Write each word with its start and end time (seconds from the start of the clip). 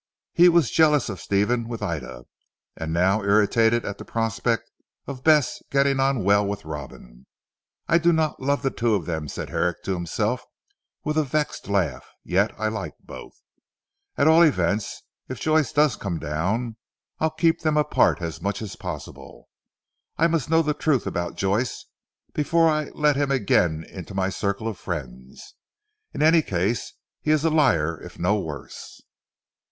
He 0.33 0.49
was 0.49 0.71
jealous 0.71 1.09
of 1.09 1.21
Stephen 1.21 1.67
with 1.67 1.83
Ida, 1.83 2.23
and 2.75 2.91
now 2.91 3.21
irritated 3.21 3.85
at 3.85 3.99
the 3.99 4.03
prospect 4.03 4.71
of 5.05 5.23
Bess 5.23 5.61
getting 5.69 5.99
on 5.99 6.23
well 6.23 6.43
with 6.43 6.65
Robin. 6.65 7.27
"I 7.87 7.99
do 7.99 8.11
not 8.11 8.41
love 8.41 8.63
the 8.63 8.71
two 8.71 8.95
of 8.95 9.05
them," 9.05 9.27
said 9.27 9.49
Herrick 9.51 9.83
to 9.83 9.93
himself 9.93 10.43
with 11.03 11.19
a 11.19 11.23
vexed 11.23 11.67
laugh, 11.67 12.03
"yet 12.23 12.51
I 12.57 12.67
like 12.67 12.95
both. 12.99 13.35
At 14.17 14.25
all 14.27 14.41
events 14.41 15.03
if 15.29 15.39
Joyce 15.39 15.71
does 15.71 15.95
come 15.97 16.17
down, 16.17 16.77
I'll 17.19 17.29
keep 17.29 17.61
them 17.61 17.77
apart 17.77 18.23
as 18.23 18.41
much 18.41 18.63
as 18.63 18.75
possible. 18.75 19.49
I 20.17 20.25
must 20.25 20.49
know 20.49 20.63
the 20.63 20.73
truth 20.73 21.05
about 21.05 21.37
Joyce 21.37 21.85
before 22.33 22.67
I 22.67 22.85
let 22.95 23.15
him 23.17 23.29
again 23.29 23.83
into 23.83 24.15
my 24.15 24.29
circle 24.29 24.67
of 24.67 24.79
friends. 24.79 25.53
In 26.11 26.23
any 26.23 26.41
case 26.41 26.93
he 27.21 27.29
is 27.29 27.45
a 27.45 27.51
liar 27.51 28.01
if 28.01 28.17
no 28.17 28.39
worse." 28.39 28.99